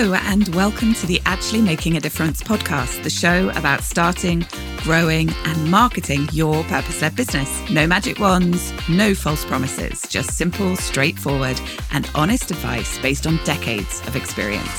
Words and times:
Hello, 0.00 0.14
and 0.14 0.46
welcome 0.54 0.94
to 0.94 1.08
the 1.08 1.20
Actually 1.26 1.60
Making 1.60 1.96
a 1.96 2.00
Difference 2.00 2.40
podcast, 2.40 3.02
the 3.02 3.10
show 3.10 3.50
about 3.56 3.82
starting, 3.82 4.46
growing, 4.76 5.28
and 5.44 5.68
marketing 5.72 6.28
your 6.32 6.62
purpose 6.66 7.02
led 7.02 7.16
business. 7.16 7.68
No 7.68 7.84
magic 7.84 8.20
wands, 8.20 8.72
no 8.88 9.12
false 9.12 9.44
promises, 9.44 10.02
just 10.02 10.36
simple, 10.36 10.76
straightforward, 10.76 11.60
and 11.90 12.08
honest 12.14 12.52
advice 12.52 12.96
based 13.00 13.26
on 13.26 13.40
decades 13.42 14.00
of 14.06 14.14
experience. 14.14 14.70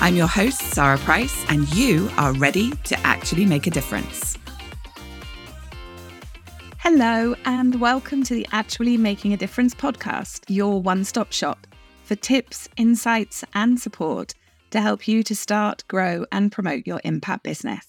I'm 0.00 0.16
your 0.16 0.26
host, 0.26 0.58
Sarah 0.58 0.98
Price, 0.98 1.44
and 1.48 1.72
you 1.72 2.10
are 2.16 2.32
ready 2.32 2.72
to 2.72 2.98
actually 3.06 3.46
make 3.46 3.68
a 3.68 3.70
difference. 3.70 4.36
Hello, 6.78 7.36
and 7.44 7.80
welcome 7.80 8.24
to 8.24 8.34
the 8.34 8.48
Actually 8.50 8.96
Making 8.96 9.34
a 9.34 9.36
Difference 9.36 9.72
podcast, 9.72 10.42
your 10.48 10.82
one 10.82 11.04
stop 11.04 11.30
shop 11.30 11.64
for 12.04 12.14
tips, 12.14 12.68
insights, 12.76 13.44
and 13.54 13.78
support 13.78 14.34
to 14.70 14.80
help 14.80 15.06
you 15.06 15.22
to 15.22 15.36
start, 15.36 15.84
grow, 15.88 16.24
and 16.32 16.52
promote 16.52 16.86
your 16.86 17.00
impact 17.04 17.44
business. 17.44 17.86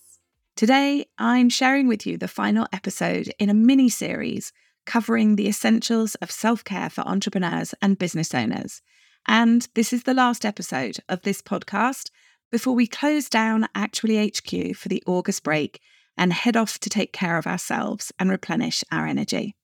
Today, 0.56 1.06
I'm 1.18 1.50
sharing 1.50 1.88
with 1.88 2.06
you 2.06 2.18
the 2.18 2.28
final 2.28 2.68
episode 2.72 3.32
in 3.40 3.50
a 3.50 3.54
mini 3.54 3.90
series 3.90 4.54
covering 4.86 5.36
the 5.36 5.48
essentials 5.48 6.16
of 6.16 6.30
self 6.30 6.64
care 6.64 6.90
for 6.90 7.02
entrepreneurs 7.02 7.74
and 7.82 7.98
business 7.98 8.34
owners. 8.34 8.82
And 9.28 9.68
this 9.74 9.94
is 9.94 10.04
the 10.04 10.14
last 10.14 10.46
episode 10.46 10.98
of 11.08 11.22
this 11.22 11.42
podcast 11.42 12.12
before 12.52 12.76
we 12.76 12.86
close 12.86 13.30
down 13.30 13.68
Actually 13.74 14.28
HQ 14.28 14.76
for 14.76 14.90
the 14.90 15.04
August 15.08 15.44
break 15.44 15.80
and 16.18 16.32
head 16.32 16.56
off 16.56 16.80
to 16.80 16.90
take 16.90 17.14
care 17.14 17.38
of 17.38 17.48
ourselves 17.48 18.12
and 18.20 18.30
replenish 18.30 18.84
our 18.92 19.08
energy. 19.08 19.56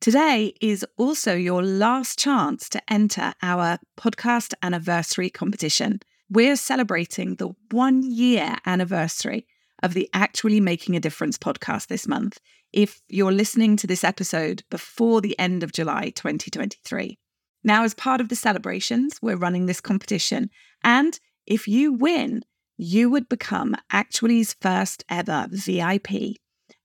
Today 0.00 0.54
is 0.60 0.86
also 0.98 1.34
your 1.34 1.62
last 1.62 2.18
chance 2.18 2.68
to 2.68 2.82
enter 2.88 3.32
our 3.42 3.78
podcast 3.98 4.52
anniversary 4.62 5.30
competition. 5.30 6.00
We're 6.30 6.56
celebrating 6.56 7.36
the 7.36 7.54
one 7.70 8.02
year 8.02 8.56
anniversary 8.66 9.46
of 9.82 9.94
the 9.94 10.08
Actually 10.12 10.60
Making 10.60 10.96
a 10.96 11.00
Difference 11.00 11.38
podcast 11.38 11.86
this 11.86 12.06
month. 12.06 12.38
If 12.72 13.00
you're 13.08 13.32
listening 13.32 13.76
to 13.78 13.86
this 13.86 14.04
episode 14.04 14.62
before 14.70 15.20
the 15.20 15.36
end 15.38 15.62
of 15.62 15.72
July 15.72 16.10
2023. 16.10 17.18
Now, 17.64 17.82
as 17.82 17.94
part 17.94 18.20
of 18.20 18.28
the 18.28 18.36
celebrations, 18.36 19.18
we're 19.22 19.36
running 19.36 19.66
this 19.66 19.80
competition. 19.80 20.50
And 20.84 21.18
if 21.46 21.66
you 21.66 21.94
win, 21.94 22.42
you 22.76 23.10
would 23.10 23.28
become 23.28 23.74
Actually's 23.90 24.54
first 24.60 25.04
ever 25.08 25.48
VIP 25.50 26.36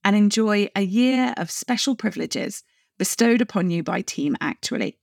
and 0.04 0.16
enjoy 0.16 0.70
a 0.76 0.82
year 0.82 1.34
of 1.38 1.52
special 1.52 1.95
privileges 1.95 2.64
bestowed 3.02 3.42
upon 3.42 3.72
you 3.72 3.82
by 3.82 4.00
Team 4.00 4.38
Actually, 4.40 4.96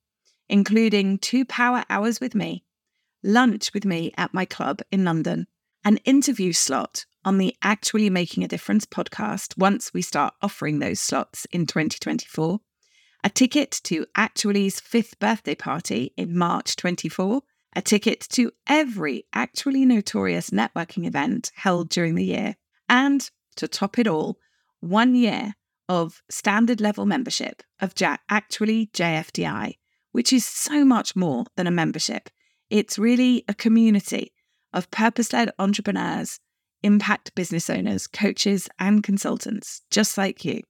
including 0.48 1.18
two 1.18 1.44
power 1.44 1.82
hours 1.90 2.20
with 2.20 2.32
me, 2.32 2.62
lunch 3.24 3.74
with 3.74 3.84
me 3.84 4.12
at 4.16 4.32
my 4.32 4.44
club 4.44 4.80
in 4.92 5.04
London, 5.04 5.48
an 5.84 5.96
interview 6.04 6.52
slot 6.52 7.06
on 7.24 7.38
the 7.38 7.56
Actually 7.60 8.08
Making 8.08 8.44
a 8.44 8.46
Difference 8.46 8.86
podcast 8.86 9.58
once 9.58 9.92
we 9.92 10.00
start 10.00 10.32
offering 10.42 10.78
those 10.78 11.00
slots 11.00 11.44
in 11.50 11.66
2024, 11.66 12.60
a 13.24 13.30
ticket 13.30 13.80
to 13.82 14.06
Actually's 14.14 14.78
fifth 14.78 15.18
birthday 15.18 15.56
party 15.56 16.12
in 16.16 16.38
March 16.38 16.76
24, 16.76 17.42
a 17.74 17.82
ticket 17.82 18.20
to 18.30 18.52
every 18.68 19.24
Actually 19.32 19.84
Notorious 19.84 20.50
networking 20.50 21.04
event 21.04 21.50
held 21.56 21.88
during 21.88 22.14
the 22.14 22.26
year, 22.26 22.54
and 22.88 23.28
to 23.56 23.66
top 23.66 23.98
it 23.98 24.06
all, 24.06 24.38
one 24.78 25.16
year 25.16 25.56
of 25.88 26.22
standard 26.30 26.80
level 26.80 27.06
membership 27.06 27.62
of 27.80 27.94
ja- 27.98 28.18
actually 28.28 28.86
JFDI, 28.92 29.74
which 30.12 30.32
is 30.32 30.44
so 30.44 30.84
much 30.84 31.16
more 31.16 31.44
than 31.56 31.66
a 31.66 31.72
membership. 31.72 32.28
It's 32.70 32.98
really 32.98 33.44
a 33.48 33.54
community 33.54 34.32
of 34.72 34.90
purpose 34.90 35.32
led 35.32 35.50
entrepreneurs, 35.58 36.40
impact 36.82 37.34
business 37.34 37.70
owners, 37.70 38.06
coaches, 38.06 38.68
and 38.78 39.02
consultants, 39.02 39.82
just 39.90 40.18
like 40.18 40.44
you. 40.44 40.62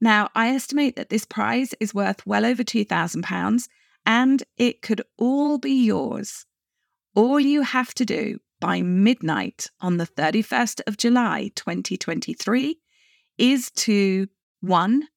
Now, 0.00 0.28
I 0.34 0.48
estimate 0.48 0.96
that 0.96 1.10
this 1.10 1.24
prize 1.24 1.74
is 1.78 1.94
worth 1.94 2.26
well 2.26 2.44
over 2.46 2.64
£2,000 2.64 3.68
and 4.06 4.42
it 4.56 4.82
could 4.82 5.02
all 5.18 5.58
be 5.58 5.84
yours. 5.84 6.46
All 7.14 7.38
you 7.38 7.62
have 7.62 7.92
to 7.94 8.04
do 8.04 8.38
by 8.60 8.82
midnight 8.82 9.66
on 9.80 9.98
the 9.98 10.06
31st 10.06 10.80
of 10.86 10.96
July 10.96 11.50
2023 11.54 12.78
is 13.40 13.70
to 13.70 14.28
one, 14.60 15.08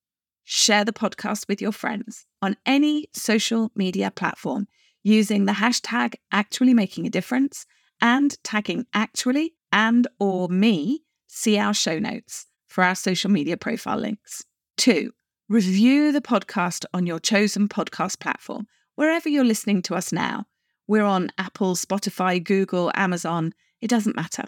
share 0.46 0.86
the 0.86 0.94
podcast 0.94 1.48
with 1.50 1.62
your 1.62 1.74
friends 1.74 2.26
on 2.42 2.56
any 2.66 3.08
social 3.14 3.70
media 3.76 4.10
platform 4.12 4.68
using 5.04 5.46
the 5.46 5.52
hashtag 5.52 6.16
actually 6.32 6.74
making 6.74 7.06
a 7.06 7.10
difference 7.10 7.66
and 8.02 8.42
tagging 8.44 8.86
actually 8.94 9.54
and 9.74 10.08
or 10.20 10.48
me 10.48 11.04
see 11.28 11.58
our 11.58 11.74
show 11.74 12.00
notes 12.00 12.48
for 12.66 12.84
our 12.84 12.96
social 12.96 13.30
media 13.30 13.58
profile 13.58 13.98
links. 13.98 14.44
Two, 14.78 15.12
review 15.50 16.14
the 16.14 16.22
podcast 16.22 16.86
on 16.94 17.06
your 17.06 17.20
chosen 17.20 17.68
podcast 17.68 18.20
platform, 18.20 18.68
wherever 18.96 19.28
you're 19.28 19.44
listening 19.44 19.82
to 19.82 19.96
us 19.96 20.14
now. 20.14 20.46
We're 20.88 21.04
on 21.04 21.30
Apple, 21.38 21.76
Spotify, 21.76 22.42
Google, 22.42 22.90
Amazon, 22.96 23.54
it 23.82 23.90
doesn't 23.90 24.16
matter. 24.16 24.46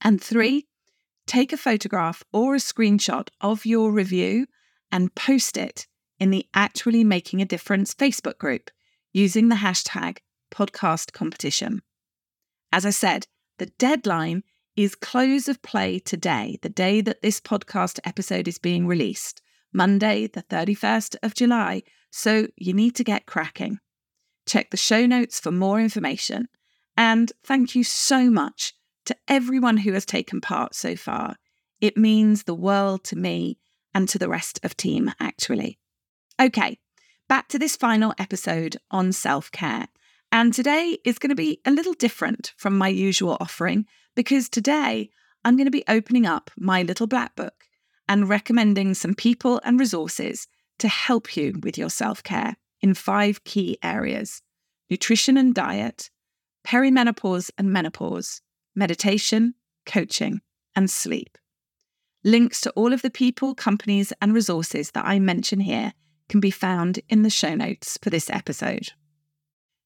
And 0.00 0.22
three, 0.22 0.66
take 1.26 1.52
a 1.52 1.56
photograph 1.56 2.22
or 2.32 2.54
a 2.54 2.58
screenshot 2.58 3.28
of 3.40 3.66
your 3.66 3.90
review 3.92 4.46
and 4.90 5.14
post 5.14 5.56
it 5.56 5.86
in 6.18 6.30
the 6.30 6.46
Actually 6.54 7.04
Making 7.04 7.42
a 7.42 7.46
Difference 7.46 7.94
Facebook 7.94 8.38
group 8.38 8.70
using 9.12 9.48
the 9.48 9.56
hashtag 9.56 10.18
podcast 10.50 11.12
competition. 11.12 11.82
As 12.72 12.86
I 12.86 12.90
said, 12.90 13.26
the 13.58 13.66
deadline 13.78 14.42
is 14.76 14.94
close 14.94 15.48
of 15.48 15.62
play 15.62 15.98
today, 15.98 16.58
the 16.62 16.68
day 16.68 17.00
that 17.00 17.22
this 17.22 17.40
podcast 17.40 17.98
episode 18.04 18.46
is 18.46 18.58
being 18.58 18.86
released, 18.86 19.40
Monday, 19.72 20.26
the 20.26 20.42
31st 20.42 21.16
of 21.22 21.34
July. 21.34 21.82
So 22.10 22.48
you 22.56 22.72
need 22.72 22.94
to 22.96 23.04
get 23.04 23.26
cracking. 23.26 23.78
Check 24.46 24.70
the 24.70 24.76
show 24.76 25.06
notes 25.06 25.40
for 25.40 25.50
more 25.50 25.80
information. 25.80 26.48
And 26.96 27.32
thank 27.44 27.74
you 27.74 27.84
so 27.84 28.30
much 28.30 28.74
to 29.06 29.16
everyone 29.28 29.78
who 29.78 29.92
has 29.92 30.06
taken 30.06 30.40
part 30.40 30.74
so 30.74 30.96
far. 30.96 31.36
It 31.80 31.96
means 31.96 32.42
the 32.42 32.54
world 32.54 33.04
to 33.04 33.16
me 33.16 33.58
and 33.94 34.08
to 34.08 34.18
the 34.18 34.28
rest 34.28 34.60
of 34.62 34.76
team, 34.76 35.10
actually. 35.20 35.78
Okay, 36.40 36.78
back 37.28 37.48
to 37.48 37.58
this 37.58 37.76
final 37.76 38.14
episode 38.18 38.76
on 38.90 39.12
self 39.12 39.50
care. 39.50 39.88
And 40.30 40.52
today 40.52 40.98
is 41.04 41.18
going 41.18 41.30
to 41.30 41.36
be 41.36 41.60
a 41.64 41.70
little 41.70 41.94
different 41.94 42.52
from 42.56 42.76
my 42.76 42.88
usual 42.88 43.36
offering 43.40 43.86
because 44.14 44.48
today 44.48 45.10
I'm 45.44 45.56
going 45.56 45.66
to 45.66 45.70
be 45.70 45.84
opening 45.88 46.26
up 46.26 46.50
my 46.58 46.82
little 46.82 47.06
black 47.06 47.36
book 47.36 47.64
and 48.08 48.28
recommending 48.28 48.94
some 48.94 49.14
people 49.14 49.60
and 49.64 49.78
resources 49.78 50.46
to 50.78 50.88
help 50.88 51.36
you 51.36 51.58
with 51.62 51.78
your 51.78 51.90
self 51.90 52.22
care 52.22 52.56
in 52.82 52.94
five 52.94 53.44
key 53.44 53.78
areas 53.82 54.42
nutrition 54.88 55.36
and 55.36 55.54
diet, 55.54 56.10
perimenopause 56.64 57.50
and 57.58 57.72
menopause, 57.72 58.40
meditation, 58.76 59.54
coaching, 59.86 60.40
and 60.76 60.90
sleep. 60.90 61.38
Links 62.22 62.60
to 62.60 62.70
all 62.72 62.92
of 62.92 63.02
the 63.02 63.10
people, 63.10 63.54
companies, 63.54 64.12
and 64.20 64.34
resources 64.34 64.90
that 64.92 65.06
I 65.06 65.18
mention 65.18 65.60
here 65.60 65.94
can 66.28 66.40
be 66.40 66.50
found 66.50 67.00
in 67.08 67.22
the 67.22 67.30
show 67.30 67.54
notes 67.54 67.98
for 68.02 68.10
this 68.10 68.28
episode. 68.30 68.88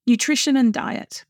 Nutrition 0.06 0.56
and 0.56 0.72
diet. 0.72 1.24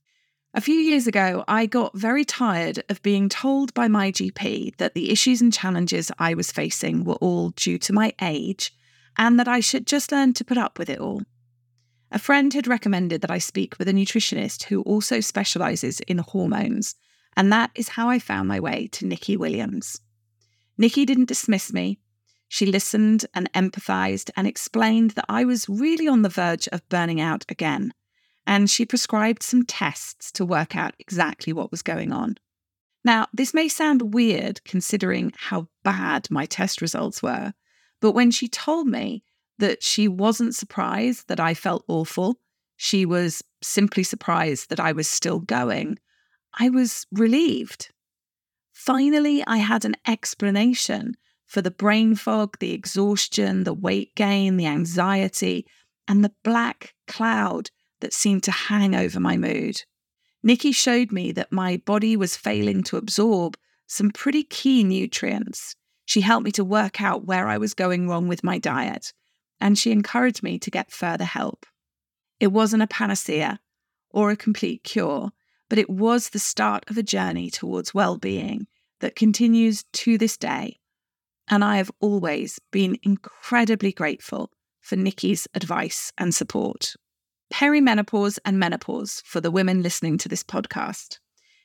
A 0.54 0.60
few 0.60 0.74
years 0.74 1.06
ago, 1.06 1.44
I 1.46 1.66
got 1.66 1.96
very 1.96 2.24
tired 2.24 2.82
of 2.88 3.02
being 3.02 3.28
told 3.28 3.72
by 3.74 3.86
my 3.86 4.10
GP 4.10 4.76
that 4.78 4.94
the 4.94 5.10
issues 5.10 5.40
and 5.40 5.52
challenges 5.52 6.10
I 6.18 6.34
was 6.34 6.50
facing 6.50 7.04
were 7.04 7.14
all 7.14 7.50
due 7.50 7.78
to 7.78 7.92
my 7.92 8.12
age 8.20 8.72
and 9.16 9.38
that 9.38 9.46
I 9.46 9.60
should 9.60 9.86
just 9.86 10.10
learn 10.10 10.32
to 10.34 10.44
put 10.44 10.58
up 10.58 10.78
with 10.78 10.88
it 10.88 10.98
all. 10.98 11.22
A 12.10 12.18
friend 12.18 12.52
had 12.52 12.66
recommended 12.66 13.20
that 13.20 13.30
I 13.30 13.38
speak 13.38 13.78
with 13.78 13.88
a 13.88 13.92
nutritionist 13.92 14.64
who 14.64 14.82
also 14.82 15.20
specialises 15.20 16.00
in 16.00 16.18
hormones 16.18 16.96
and 17.40 17.50
that 17.50 17.70
is 17.74 17.88
how 17.88 18.10
I 18.10 18.18
found 18.18 18.48
my 18.48 18.60
way 18.60 18.86
to 18.88 19.06
Nicki 19.06 19.34
Williams. 19.34 20.02
Nicki 20.76 21.06
didn't 21.06 21.30
dismiss 21.30 21.72
me. 21.72 21.98
She 22.48 22.66
listened 22.66 23.24
and 23.32 23.50
empathized 23.54 24.28
and 24.36 24.46
explained 24.46 25.12
that 25.12 25.24
I 25.26 25.46
was 25.46 25.66
really 25.66 26.06
on 26.06 26.20
the 26.20 26.28
verge 26.28 26.68
of 26.68 26.86
burning 26.90 27.18
out 27.18 27.46
again. 27.48 27.94
And 28.46 28.68
she 28.68 28.84
prescribed 28.84 29.42
some 29.42 29.64
tests 29.64 30.30
to 30.32 30.44
work 30.44 30.76
out 30.76 30.92
exactly 30.98 31.54
what 31.54 31.70
was 31.70 31.80
going 31.80 32.12
on. 32.12 32.36
Now, 33.06 33.26
this 33.32 33.54
may 33.54 33.68
sound 33.68 34.12
weird 34.12 34.62
considering 34.64 35.32
how 35.34 35.68
bad 35.82 36.30
my 36.30 36.44
test 36.44 36.82
results 36.82 37.22
were, 37.22 37.54
but 38.02 38.12
when 38.12 38.30
she 38.30 38.48
told 38.48 38.86
me 38.86 39.24
that 39.56 39.82
she 39.82 40.08
wasn't 40.08 40.54
surprised 40.54 41.28
that 41.28 41.40
I 41.40 41.54
felt 41.54 41.86
awful, 41.88 42.38
she 42.76 43.06
was 43.06 43.42
simply 43.62 44.02
surprised 44.02 44.68
that 44.68 44.80
I 44.80 44.92
was 44.92 45.08
still 45.08 45.38
going, 45.38 45.98
I 46.58 46.68
was 46.68 47.06
relieved. 47.12 47.90
Finally, 48.72 49.44
I 49.46 49.58
had 49.58 49.84
an 49.84 49.96
explanation 50.06 51.16
for 51.46 51.62
the 51.62 51.70
brain 51.70 52.14
fog, 52.14 52.58
the 52.60 52.72
exhaustion, 52.72 53.64
the 53.64 53.74
weight 53.74 54.14
gain, 54.14 54.56
the 54.56 54.66
anxiety, 54.66 55.66
and 56.06 56.24
the 56.24 56.32
black 56.42 56.94
cloud 57.06 57.70
that 58.00 58.12
seemed 58.12 58.42
to 58.44 58.50
hang 58.50 58.94
over 58.94 59.20
my 59.20 59.36
mood. 59.36 59.82
Nicki 60.42 60.72
showed 60.72 61.12
me 61.12 61.32
that 61.32 61.52
my 61.52 61.76
body 61.76 62.16
was 62.16 62.36
failing 62.36 62.82
to 62.84 62.96
absorb 62.96 63.56
some 63.86 64.10
pretty 64.10 64.42
key 64.42 64.82
nutrients. 64.82 65.76
She 66.06 66.22
helped 66.22 66.44
me 66.44 66.52
to 66.52 66.64
work 66.64 67.00
out 67.00 67.26
where 67.26 67.48
I 67.48 67.58
was 67.58 67.74
going 67.74 68.08
wrong 68.08 68.26
with 68.26 68.42
my 68.42 68.58
diet, 68.58 69.12
and 69.60 69.78
she 69.78 69.92
encouraged 69.92 70.42
me 70.42 70.58
to 70.60 70.70
get 70.70 70.90
further 70.90 71.24
help. 71.24 71.66
It 72.38 72.48
wasn't 72.48 72.82
a 72.82 72.86
panacea 72.86 73.60
or 74.10 74.30
a 74.30 74.36
complete 74.36 74.82
cure, 74.82 75.30
but 75.70 75.78
it 75.78 75.88
was 75.88 76.28
the 76.28 76.38
start 76.38 76.84
of 76.90 76.98
a 76.98 77.02
journey 77.02 77.48
towards 77.48 77.94
well 77.94 78.18
being 78.18 78.66
that 79.00 79.16
continues 79.16 79.84
to 79.94 80.18
this 80.18 80.36
day. 80.36 80.78
And 81.48 81.64
I 81.64 81.78
have 81.78 81.90
always 82.00 82.60
been 82.70 82.98
incredibly 83.02 83.92
grateful 83.92 84.50
for 84.80 84.96
Nicki's 84.96 85.48
advice 85.54 86.12
and 86.18 86.34
support. 86.34 86.94
Perimenopause 87.52 88.38
and 88.44 88.58
menopause 88.58 89.22
for 89.24 89.40
the 89.40 89.50
women 89.50 89.82
listening 89.82 90.18
to 90.18 90.28
this 90.28 90.42
podcast. 90.42 91.18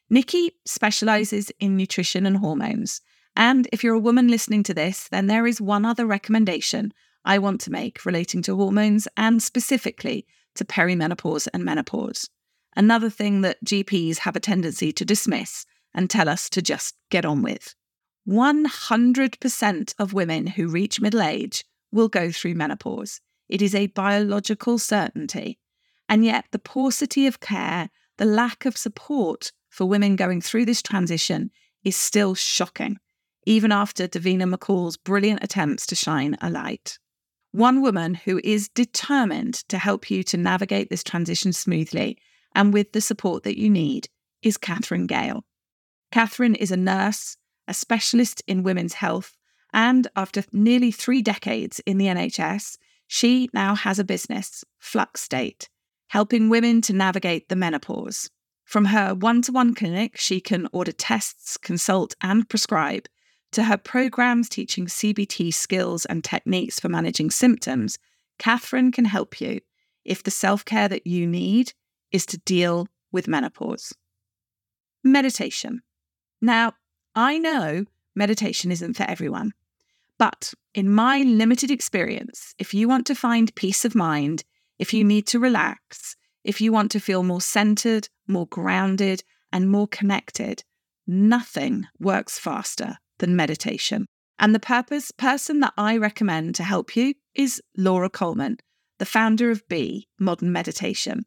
Nikki 0.09 0.51
specializes 0.65 1.51
in 1.59 1.75
nutrition 1.75 2.25
and 2.25 2.37
hormones. 2.37 3.01
And 3.35 3.67
if 3.73 3.83
you're 3.83 3.95
a 3.95 3.99
woman 3.99 4.27
listening 4.27 4.63
to 4.63 4.73
this, 4.73 5.07
then 5.09 5.27
there 5.27 5.47
is 5.47 5.59
one 5.59 5.83
other 5.83 6.05
recommendation 6.05 6.93
I 7.25 7.39
want 7.39 7.59
to 7.61 7.71
make 7.71 8.05
relating 8.05 8.43
to 8.43 8.55
hormones 8.55 9.07
and 9.17 9.41
specifically 9.41 10.27
to 10.55 10.63
perimenopause 10.63 11.47
and 11.53 11.65
menopause. 11.65 12.29
Another 12.75 13.09
thing 13.09 13.41
that 13.41 13.63
GPs 13.63 14.19
have 14.19 14.35
a 14.35 14.39
tendency 14.41 14.91
to 14.91 15.05
dismiss 15.05 15.65
and 15.93 16.09
tell 16.09 16.27
us 16.27 16.49
to 16.49 16.61
just 16.61 16.95
get 17.09 17.25
on 17.25 17.41
with. 17.41 17.73
100% 18.27 19.95
of 19.99 20.13
women 20.13 20.47
who 20.47 20.67
reach 20.67 20.99
middle 20.99 21.21
age 21.21 21.63
will 21.91 22.09
go 22.09 22.31
through 22.31 22.55
menopause. 22.55 23.21
It 23.47 23.61
is 23.61 23.75
a 23.75 23.87
biological 23.87 24.79
certainty. 24.79 25.59
And 26.09 26.25
yet, 26.25 26.45
the 26.51 26.59
paucity 26.59 27.27
of 27.27 27.39
care, 27.39 27.89
the 28.17 28.25
lack 28.25 28.65
of 28.65 28.77
support 28.77 29.51
for 29.69 29.85
women 29.85 30.15
going 30.15 30.41
through 30.41 30.65
this 30.65 30.81
transition 30.81 31.51
is 31.83 31.95
still 31.95 32.35
shocking, 32.35 32.97
even 33.45 33.71
after 33.71 34.07
Davina 34.07 34.51
McCall's 34.53 34.97
brilliant 34.97 35.43
attempts 35.43 35.85
to 35.87 35.95
shine 35.95 36.35
a 36.41 36.49
light. 36.49 36.97
One 37.51 37.81
woman 37.81 38.15
who 38.15 38.41
is 38.43 38.69
determined 38.69 39.55
to 39.69 39.77
help 39.77 40.11
you 40.11 40.23
to 40.23 40.37
navigate 40.37 40.89
this 40.89 41.03
transition 41.03 41.53
smoothly 41.53 42.17
and 42.55 42.73
with 42.73 42.93
the 42.93 43.01
support 43.01 43.43
that 43.43 43.59
you 43.59 43.69
need 43.69 44.07
is 44.41 44.57
Katharine 44.57 45.05
Gale. 45.05 45.43
Katharine 46.11 46.55
is 46.55 46.71
a 46.71 46.77
nurse, 46.77 47.37
a 47.67 47.73
specialist 47.73 48.41
in 48.47 48.63
women's 48.63 48.93
health, 48.93 49.35
and 49.73 50.07
after 50.15 50.43
nearly 50.53 50.91
three 50.91 51.21
decades 51.21 51.81
in 51.85 51.97
the 51.97 52.05
NHS, 52.05 52.77
she 53.07 53.49
now 53.53 53.75
has 53.75 53.99
a 53.99 54.03
business, 54.03 54.63
FluxState, 54.81 55.67
helping 56.07 56.49
women 56.49 56.81
to 56.81 56.93
navigate 56.93 57.49
the 57.49 57.55
menopause. 57.55 58.29
From 58.63 58.85
her 58.85 59.13
one 59.13 59.41
to 59.43 59.51
one 59.51 59.75
clinic, 59.75 60.17
she 60.17 60.39
can 60.39 60.67
order 60.71 60.91
tests, 60.91 61.57
consult, 61.57 62.15
and 62.21 62.47
prescribe, 62.49 63.07
to 63.51 63.63
her 63.63 63.77
programs 63.77 64.49
teaching 64.49 64.87
CBT 64.87 65.53
skills 65.53 66.05
and 66.05 66.23
techniques 66.23 66.79
for 66.79 66.89
managing 66.89 67.29
symptoms. 67.29 67.99
Katharine 68.39 68.91
can 68.91 69.05
help 69.05 69.39
you 69.39 69.59
if 70.03 70.23
the 70.23 70.31
self 70.31 70.65
care 70.65 70.87
that 70.87 71.05
you 71.05 71.27
need 71.27 71.73
is 72.15 72.25
to 72.27 72.37
deal 72.39 72.87
with 73.11 73.27
menopause. 73.27 73.93
Meditation. 75.03 75.81
Now, 76.41 76.73
I 77.13 77.37
know 77.37 77.85
meditation 78.15 78.71
isn't 78.71 78.95
for 78.95 79.03
everyone, 79.03 79.51
but 80.17 80.53
in 80.73 80.89
my 80.89 81.23
limited 81.23 81.69
experience, 81.69 82.55
if 82.57 82.73
you 82.73 82.87
want 82.87 83.05
to 83.07 83.15
find 83.15 83.53
peace 83.55 83.83
of 83.83 83.95
mind, 83.95 84.45
if 84.79 84.93
you 84.93 85.03
need 85.03 85.27
to 85.27 85.39
relax, 85.39 86.15
if 86.45 86.61
you 86.61 86.71
want 86.71 86.89
to 86.91 87.01
feel 87.01 87.21
more 87.21 87.41
centered, 87.41 88.07
more 88.27 88.47
grounded, 88.47 89.21
and 89.51 89.69
more 89.69 89.87
connected, 89.87 90.63
nothing 91.05 91.85
works 91.99 92.39
faster 92.39 92.97
than 93.19 93.35
meditation. 93.35 94.05
And 94.39 94.55
the 94.55 94.59
purpose 94.59 95.11
person 95.11 95.59
that 95.59 95.73
I 95.77 95.97
recommend 95.97 96.55
to 96.55 96.63
help 96.63 96.95
you 96.95 97.13
is 97.33 97.61
Laura 97.75 98.09
Coleman, 98.09 98.57
the 98.99 99.05
founder 99.05 99.51
of 99.51 99.67
Be 99.67 100.07
Modern 100.17 100.53
Meditation. 100.53 101.25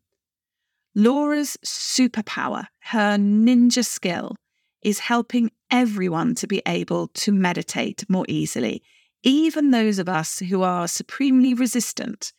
Laura's 0.98 1.56
superpower, 1.64 2.66
her 2.80 3.16
ninja 3.16 3.86
skill, 3.86 4.34
is 4.82 4.98
helping 4.98 5.52
everyone 5.70 6.34
to 6.34 6.48
be 6.48 6.60
able 6.66 7.06
to 7.14 7.30
meditate 7.30 8.04
more 8.08 8.24
easily, 8.28 8.82
even 9.22 9.70
those 9.70 10.00
of 10.00 10.08
us 10.08 10.40
who 10.40 10.62
are 10.62 10.88
supremely 10.88 11.54
resistant, 11.54 12.32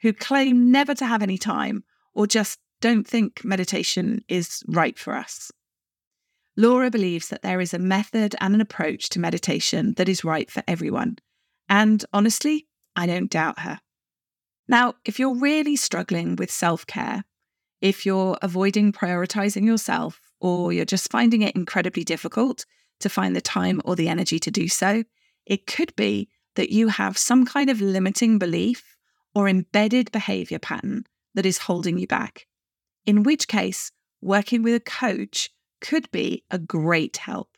who 0.00 0.12
claim 0.12 0.70
never 0.70 0.94
to 0.94 1.04
have 1.04 1.22
any 1.22 1.36
time, 1.36 1.82
or 2.14 2.28
just 2.28 2.60
don't 2.80 3.04
think 3.04 3.44
meditation 3.44 4.22
is 4.28 4.62
right 4.68 4.96
for 4.96 5.16
us. 5.16 5.50
Laura 6.56 6.92
believes 6.92 7.30
that 7.30 7.42
there 7.42 7.60
is 7.60 7.74
a 7.74 7.80
method 7.80 8.36
and 8.40 8.54
an 8.54 8.60
approach 8.60 9.08
to 9.08 9.18
meditation 9.18 9.92
that 9.94 10.08
is 10.08 10.22
right 10.22 10.52
for 10.52 10.62
everyone. 10.68 11.16
And 11.68 12.04
honestly, 12.12 12.68
I 12.94 13.06
don't 13.06 13.28
doubt 13.28 13.58
her. 13.58 13.80
Now, 14.68 14.94
if 15.04 15.18
you're 15.18 15.34
really 15.34 15.74
struggling 15.74 16.36
with 16.36 16.52
self 16.52 16.86
care, 16.86 17.24
if 17.84 18.06
you're 18.06 18.38
avoiding 18.40 18.90
prioritizing 18.92 19.66
yourself 19.66 20.18
or 20.40 20.72
you're 20.72 20.86
just 20.86 21.10
finding 21.10 21.42
it 21.42 21.54
incredibly 21.54 22.02
difficult 22.02 22.64
to 22.98 23.10
find 23.10 23.36
the 23.36 23.42
time 23.42 23.78
or 23.84 23.94
the 23.94 24.08
energy 24.08 24.38
to 24.38 24.50
do 24.50 24.68
so, 24.68 25.04
it 25.44 25.66
could 25.66 25.94
be 25.94 26.26
that 26.54 26.70
you 26.70 26.88
have 26.88 27.18
some 27.18 27.44
kind 27.44 27.68
of 27.68 27.82
limiting 27.82 28.38
belief 28.38 28.96
or 29.34 29.50
embedded 29.50 30.10
behavior 30.12 30.58
pattern 30.58 31.04
that 31.34 31.44
is 31.44 31.58
holding 31.58 31.98
you 31.98 32.06
back. 32.06 32.46
In 33.04 33.22
which 33.22 33.48
case, 33.48 33.92
working 34.22 34.62
with 34.62 34.74
a 34.74 34.80
coach 34.80 35.50
could 35.82 36.10
be 36.10 36.42
a 36.50 36.58
great 36.58 37.18
help. 37.18 37.50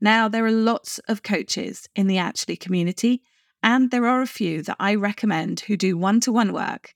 Now, 0.00 0.26
there 0.26 0.46
are 0.46 0.52
lots 0.52 1.00
of 1.06 1.22
coaches 1.22 1.86
in 1.94 2.06
the 2.06 2.16
Actually 2.16 2.56
community, 2.56 3.20
and 3.62 3.90
there 3.90 4.06
are 4.06 4.22
a 4.22 4.26
few 4.26 4.62
that 4.62 4.76
I 4.80 4.94
recommend 4.94 5.60
who 5.60 5.76
do 5.76 5.98
one 5.98 6.20
to 6.20 6.32
one 6.32 6.54
work. 6.54 6.94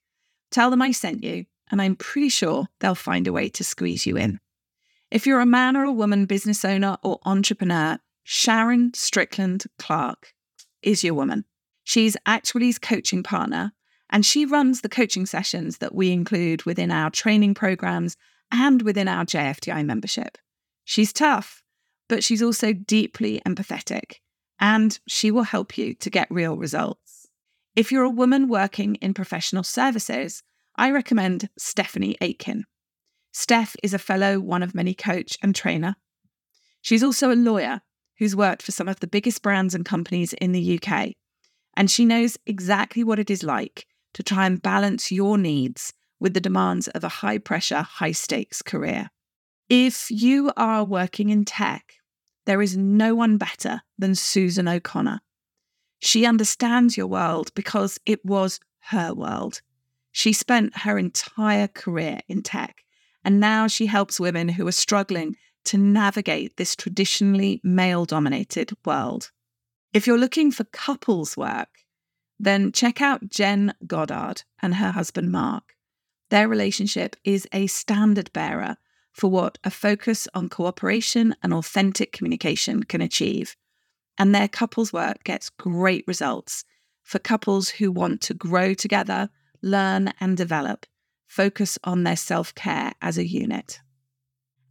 Tell 0.49 0.71
them 0.71 0.81
I 0.81 0.91
sent 0.91 1.23
you, 1.23 1.45
and 1.71 1.81
I'm 1.81 1.95
pretty 1.95 2.29
sure 2.29 2.67
they'll 2.79 2.93
find 2.93 3.25
a 3.27 3.33
way 3.33 3.49
to 3.49 3.63
squeeze 3.63 4.05
you 4.05 4.17
in. 4.17 4.39
If 5.09 5.25
you're 5.25 5.39
a 5.39 5.45
man 5.45 5.75
or 5.75 5.83
a 5.83 5.91
woman 5.91 6.25
business 6.25 6.63
owner 6.63 6.97
or 7.03 7.19
entrepreneur, 7.25 7.97
Sharon 8.23 8.93
Strickland 8.93 9.65
Clark 9.79 10.33
is 10.83 11.03
your 11.03 11.13
woman. 11.13 11.45
She's 11.83 12.15
Actually's 12.25 12.77
coaching 12.77 13.23
partner, 13.23 13.73
and 14.09 14.25
she 14.25 14.45
runs 14.45 14.81
the 14.81 14.89
coaching 14.89 15.25
sessions 15.25 15.79
that 15.79 15.95
we 15.95 16.11
include 16.11 16.63
within 16.63 16.91
our 16.91 17.09
training 17.09 17.53
programs 17.53 18.17
and 18.51 18.81
within 18.81 19.07
our 19.07 19.25
JFDI 19.25 19.85
membership. 19.85 20.37
She's 20.83 21.13
tough, 21.13 21.63
but 22.07 22.23
she's 22.23 22.43
also 22.43 22.73
deeply 22.73 23.41
empathetic, 23.45 24.15
and 24.59 24.99
she 25.07 25.31
will 25.31 25.43
help 25.43 25.77
you 25.77 25.93
to 25.95 26.09
get 26.09 26.29
real 26.29 26.57
results. 26.57 27.27
If 27.75 27.91
you're 27.91 28.03
a 28.03 28.09
woman 28.09 28.49
working 28.49 28.95
in 28.95 29.13
professional 29.13 29.63
services, 29.63 30.43
I 30.75 30.91
recommend 30.91 31.49
Stephanie 31.57 32.17
Aitken. 32.21 32.65
Steph 33.33 33.75
is 33.83 33.93
a 33.93 33.99
fellow 33.99 34.39
one 34.39 34.63
of 34.63 34.75
many 34.75 34.93
coach 34.93 35.37
and 35.41 35.55
trainer. 35.55 35.95
She's 36.81 37.03
also 37.03 37.31
a 37.31 37.35
lawyer 37.35 37.81
who's 38.17 38.35
worked 38.35 38.61
for 38.61 38.71
some 38.71 38.87
of 38.87 38.99
the 38.99 39.07
biggest 39.07 39.41
brands 39.41 39.73
and 39.73 39.85
companies 39.85 40.33
in 40.33 40.51
the 40.51 40.79
UK, 40.79 41.13
and 41.75 41.89
she 41.89 42.05
knows 42.05 42.37
exactly 42.45 43.03
what 43.03 43.19
it 43.19 43.29
is 43.29 43.43
like 43.43 43.87
to 44.13 44.23
try 44.23 44.45
and 44.45 44.61
balance 44.61 45.11
your 45.11 45.37
needs 45.37 45.93
with 46.19 46.33
the 46.33 46.41
demands 46.41 46.87
of 46.89 47.03
a 47.03 47.09
high 47.09 47.37
pressure, 47.37 47.81
high 47.81 48.11
stakes 48.11 48.61
career. 48.61 49.09
If 49.69 50.11
you 50.11 50.51
are 50.57 50.83
working 50.83 51.29
in 51.29 51.45
tech, 51.45 51.93
there 52.45 52.61
is 52.61 52.75
no 52.75 53.15
one 53.15 53.37
better 53.37 53.81
than 53.97 54.15
Susan 54.15 54.67
O'Connor. 54.67 55.21
She 55.99 56.25
understands 56.25 56.97
your 56.97 57.07
world 57.07 57.51
because 57.55 57.99
it 58.05 58.25
was 58.25 58.59
her 58.89 59.13
world. 59.13 59.61
She 60.11 60.33
spent 60.33 60.79
her 60.79 60.97
entire 60.97 61.67
career 61.67 62.19
in 62.27 62.43
tech, 62.43 62.83
and 63.23 63.39
now 63.39 63.67
she 63.67 63.85
helps 63.85 64.19
women 64.19 64.49
who 64.49 64.67
are 64.67 64.73
struggling 64.73 65.37
to 65.65 65.77
navigate 65.77 66.57
this 66.57 66.75
traditionally 66.75 67.61
male 67.63 68.05
dominated 68.05 68.71
world. 68.85 69.31
If 69.93 70.07
you're 70.07 70.17
looking 70.17 70.51
for 70.51 70.63
couples 70.65 71.37
work, 71.37 71.69
then 72.39 72.71
check 72.71 73.01
out 73.01 73.29
Jen 73.29 73.73
Goddard 73.85 74.43
and 74.61 74.75
her 74.75 74.91
husband 74.91 75.31
Mark. 75.31 75.75
Their 76.29 76.47
relationship 76.47 77.15
is 77.23 77.47
a 77.51 77.67
standard 77.67 78.31
bearer 78.33 78.77
for 79.11 79.29
what 79.29 79.57
a 79.63 79.69
focus 79.69 80.27
on 80.33 80.49
cooperation 80.49 81.35
and 81.43 81.53
authentic 81.53 82.13
communication 82.13 82.83
can 82.83 83.01
achieve. 83.01 83.55
And 84.17 84.33
their 84.33 84.47
couples 84.47 84.93
work 84.93 85.23
gets 85.23 85.49
great 85.49 86.05
results 86.07 86.63
for 87.03 87.19
couples 87.19 87.69
who 87.69 87.91
want 87.91 88.21
to 88.21 88.33
grow 88.33 88.73
together 88.73 89.29
learn, 89.61 90.13
and 90.19 90.35
develop. 90.37 90.85
Focus 91.27 91.77
on 91.83 92.03
their 92.03 92.15
self 92.15 92.53
care 92.55 92.93
as 93.01 93.17
a 93.17 93.27
unit. 93.27 93.79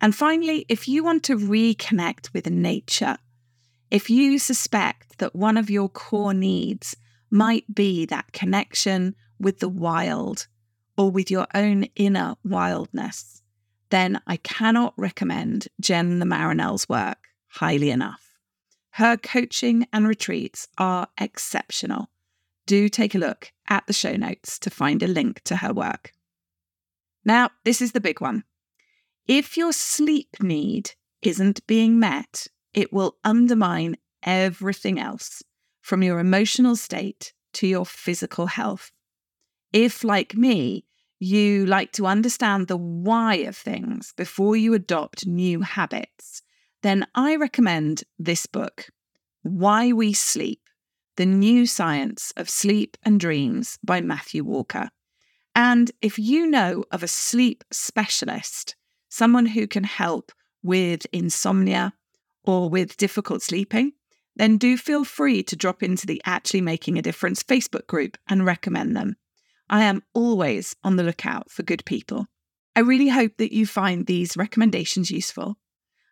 And 0.01 0.15
finally, 0.15 0.65
if 0.69 0.89
you 0.89 1.05
want 1.05 1.25
to 1.25 1.37
reconnect 1.37 2.33
with 2.33 2.49
nature, 2.49 3.19
if 3.91 4.09
you 4.09 4.39
suspect 4.39 5.19
that 5.19 5.35
one 5.35 5.57
of 5.57 5.69
your 5.69 5.89
core 5.89 6.35
needs 6.35 6.97
might 7.31 7.75
be 7.75 8.07
that 8.07 8.33
connection 8.33 9.15
with 9.39 9.59
the 9.59 9.69
wild 9.69 10.47
or 10.97 11.11
with 11.11 11.31
your 11.31 11.47
own 11.55 11.85
inner 11.97 12.37
wildness, 12.45 13.43
then 13.91 14.21
I 14.27 14.37
cannot 14.37 14.95
recommend 14.97 15.69
Jen 15.81 16.19
Le 16.19 16.25
Marinel's 16.25 16.89
work 16.89 17.19
highly 17.49 17.91
enough. 17.91 18.37
Her 18.93 19.17
coaching 19.17 19.87
and 19.93 20.07
retreats 20.07 20.69
are 20.79 21.09
exceptional. 21.21 22.11
Do 22.71 22.89
take 22.89 23.17
a 23.17 23.19
look 23.19 23.51
at 23.69 23.89
the 23.89 23.93
show 23.93 24.15
notes 24.15 24.57
to 24.61 24.71
find 24.71 25.03
a 25.03 25.09
link 25.09 25.43
to 25.43 25.57
her 25.57 25.73
work. 25.73 26.13
Now, 27.25 27.51
this 27.65 27.83
is 27.83 27.91
the 27.91 28.01
big 28.01 28.21
one. 28.21 28.45
If 29.27 29.57
your 29.57 29.73
sleep 29.73 30.37
need 30.41 30.93
isn't 31.21 31.67
being 31.67 31.99
met, 31.99 32.47
it 32.73 32.93
will 32.93 33.17
undermine 33.25 33.97
everything 34.23 35.01
else 35.01 35.43
from 35.81 36.05
your 36.05 36.21
emotional 36.21 36.77
state 36.77 37.33
to 37.55 37.67
your 37.67 37.85
physical 37.85 38.47
health. 38.47 38.93
If, 39.73 40.05
like 40.05 40.37
me, 40.37 40.85
you 41.19 41.67
like 41.67 41.91
to 41.95 42.07
understand 42.07 42.69
the 42.69 42.77
why 42.77 43.35
of 43.49 43.57
things 43.57 44.15
before 44.17 44.55
you 44.55 44.75
adopt 44.75 45.27
new 45.27 45.63
habits, 45.63 46.43
then 46.83 47.05
I 47.17 47.35
recommend 47.35 48.05
this 48.17 48.47
book, 48.47 48.91
Why 49.43 49.93
We 49.93 50.13
Sleep 50.13 50.61
The 51.17 51.27
New 51.27 51.67
Science 51.67 52.33
of 52.37 52.49
Sleep 52.49 52.97
and 53.03 53.19
Dreams 53.19 53.79
by 53.85 54.01
Matthew 54.01 54.45
Walker. 54.45 54.91
And 55.55 55.91
if 56.01 56.19
you 56.19 56.47
know 56.47 56.85
of 56.91 57.03
a 57.03 57.09
sleep 57.09 57.65
specialist, 57.71 58.77
someone 59.09 59.47
who 59.47 59.67
can 59.67 59.85
help 59.85 60.33
with 60.63 61.07
insomnia 61.13 61.93
or 62.45 62.71
with 62.71 62.97
difficult 62.97 63.43
sleeping, 63.43 63.93
then 64.37 64.57
do 64.57 64.77
feel 64.77 65.05
free 65.05 65.43
to 65.43 65.57
drop 65.57 65.83
into 65.83 66.07
the 66.07 66.23
Actually 66.25 66.61
Making 66.61 66.99
a 66.99 67.03
Difference 67.03 67.43
Facebook 67.43 67.87
group 67.87 68.17
and 68.29 68.47
recommend 68.47 68.97
them. 68.97 69.17
I 69.69 69.83
am 69.83 70.03
always 70.15 70.75
on 70.83 70.97
the 70.97 71.03
lookout 71.03 71.51
for 71.51 71.63
good 71.63 71.85
people. 71.85 72.27
I 72.75 72.81
really 72.81 73.09
hope 73.09 73.37
that 73.39 73.53
you 73.53 73.67
find 73.67 74.07
these 74.07 74.37
recommendations 74.37 75.11
useful. 75.11 75.59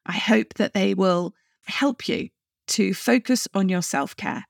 I 0.04 0.12
hope 0.12 0.54
that 0.54 0.74
they 0.74 0.94
will 0.94 1.34
help 1.64 2.08
you 2.08 2.28
to 2.68 2.92
focus 2.94 3.48
on 3.54 3.68
your 3.68 3.82
self 3.82 4.16
care 4.16 4.44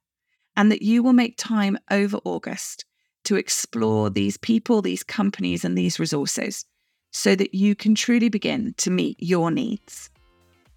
and 0.59 0.73
that 0.73 0.81
you 0.81 1.01
will 1.01 1.13
make 1.13 1.37
time 1.37 1.77
over 1.89 2.17
August 2.25 2.83
to 3.23 3.37
explore 3.37 4.09
these 4.09 4.35
people, 4.35 4.81
these 4.81 5.03
companies, 5.03 5.63
and 5.63 5.77
these 5.77 6.01
resources 6.01 6.65
so 7.13 7.33
that 7.33 7.55
you 7.55 7.73
can 7.75 7.95
truly 7.95 8.27
begin 8.27 8.73
to 8.75 8.89
meet 8.89 9.15
your 9.21 9.51
needs. 9.51 10.09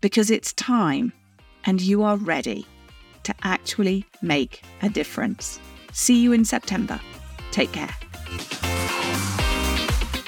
Because 0.00 0.30
it's 0.30 0.52
time 0.52 1.12
and 1.64 1.80
you 1.80 2.04
are 2.04 2.16
ready 2.16 2.64
to 3.24 3.34
actually 3.42 4.06
make 4.22 4.62
a 4.82 4.88
difference. 4.88 5.58
See 5.92 6.22
you 6.22 6.30
in 6.30 6.44
September. 6.44 7.00
Take 7.50 7.72
care. 7.72 8.61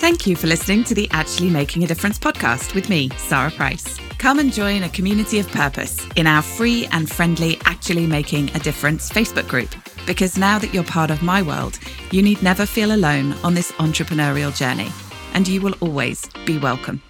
Thank 0.05 0.27
you 0.27 0.37
for 0.37 0.49
listening 0.49 0.85
to 0.85 0.95
the 0.95 1.09
Actually 1.13 1.49
Making 1.49 1.83
a 1.83 1.87
Difference 1.87 2.19
podcast 2.19 2.75
with 2.75 2.91
me, 2.91 3.09
Sarah 3.17 3.51
Price. 3.51 3.99
Come 4.19 4.39
and 4.39 4.53
join 4.53 4.83
a 4.83 4.89
community 4.91 5.39
of 5.39 5.49
purpose 5.49 6.07
in 6.15 6.27
our 6.27 6.43
free 6.43 6.87
and 6.93 7.11
friendly 7.11 7.59
Actually 7.65 8.07
Making 8.07 8.55
a 8.55 8.59
Difference 8.59 9.09
Facebook 9.09 9.49
group. 9.49 9.75
Because 10.07 10.37
now 10.37 10.59
that 10.59 10.75
you're 10.75 10.85
part 10.85 11.11
of 11.11 11.23
my 11.23 11.41
world, 11.41 11.79
you 12.11 12.21
need 12.21 12.43
never 12.43 12.67
feel 12.67 12.95
alone 12.95 13.33
on 13.43 13.55
this 13.55 13.73
entrepreneurial 13.73 14.55
journey, 14.55 14.93
and 15.33 15.49
you 15.49 15.63
will 15.63 15.75
always 15.81 16.29
be 16.45 16.59
welcome. 16.59 17.01